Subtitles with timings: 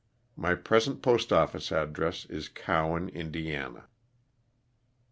[0.35, 3.33] My present postoffice address is Cowan, Ind.
[3.33, 3.75] W.
[3.75, 3.81] C.